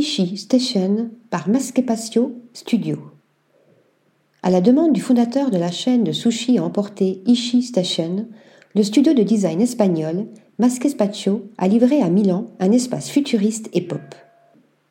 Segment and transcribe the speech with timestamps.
[0.00, 2.96] Ishi Station par Maskepatio Studio.
[4.42, 8.26] À la demande du fondateur de la chaîne de sushi à emporter Ishi Station,
[8.74, 10.24] le studio de design espagnol
[10.58, 14.00] Maskespatio a livré à Milan un espace futuriste et pop.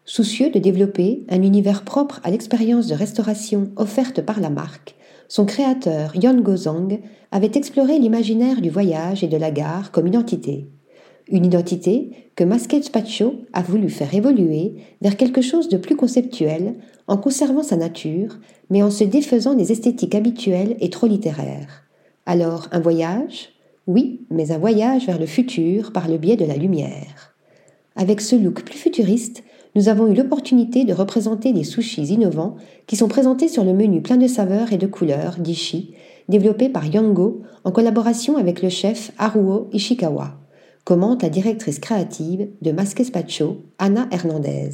[0.06, 4.94] Soucieux de développer un univers propre à l'expérience de restauration offerte par la marque,
[5.28, 7.00] son créateur Yon Gozang
[7.32, 10.68] avait exploré l'imaginaire du voyage et de la gare comme identité.
[11.32, 16.76] Une identité que Masquet Spaccio a voulu faire évoluer vers quelque chose de plus conceptuel
[17.08, 18.40] en conservant sa nature,
[18.72, 21.84] mais en se défaisant des esthétiques habituelles et trop littéraires.
[22.26, 23.50] Alors, un voyage?
[23.86, 27.36] Oui, mais un voyage vers le futur par le biais de la lumière.
[27.96, 29.44] Avec ce look plus futuriste,
[29.76, 32.56] nous avons eu l'opportunité de représenter les sushis innovants
[32.88, 35.94] qui sont présentés sur le menu plein de saveurs et de couleurs d'Ishi,
[36.28, 40.39] développé par Yango en collaboration avec le chef Haruo Ishikawa,
[40.90, 44.72] commente la directrice créative de Maskespatcho, Anna Hernandez.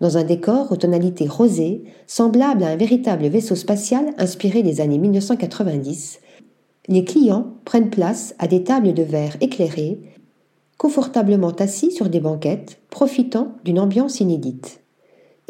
[0.00, 4.98] Dans un décor aux tonalités rosées, semblable à un véritable vaisseau spatial inspiré des années
[4.98, 6.18] 1990,
[6.88, 10.00] les clients prennent place à des tables de verre éclairées
[10.78, 14.80] confortablement assis sur des banquettes, profitant d'une ambiance inédite.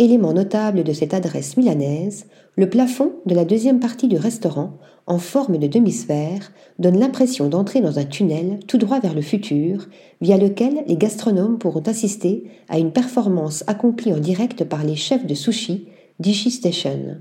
[0.01, 2.25] Élément notable de cette adresse milanaise,
[2.57, 7.83] le plafond de la deuxième partie du restaurant, en forme de demi-sphère, donne l'impression d'entrer
[7.83, 9.89] dans un tunnel tout droit vers le futur,
[10.23, 15.27] via lequel les gastronomes pourront assister à une performance accomplie en direct par les chefs
[15.27, 17.19] de sushi d'Ishi Station.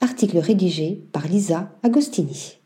[0.00, 2.59] Article rédigé par Lisa Agostini.